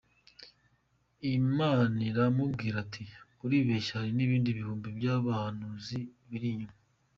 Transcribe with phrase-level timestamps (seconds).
[1.37, 3.03] Imana iramubwira iti
[3.45, 6.77] uribeshye hari n’ibindi bihumbi byabahanuzi biri inyuma.